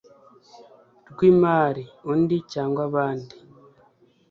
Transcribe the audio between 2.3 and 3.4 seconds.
cyangwa abandi